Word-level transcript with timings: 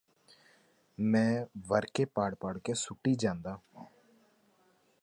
ਮੈਂ 0.97 1.45
ਵਰਕੇ 1.67 2.05
ਪਾੜ 2.05 2.33
ਪਾੜ 2.35 2.57
ਕੇ 2.57 2.73
ਸੁੱਟੀ 2.73 3.13
ਜਾਂਦਾ 3.15 3.57